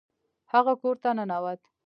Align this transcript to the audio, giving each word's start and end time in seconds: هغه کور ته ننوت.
هغه 0.51 0.73
کور 0.81 0.95
ته 1.03 1.09
ننوت. 1.17 1.61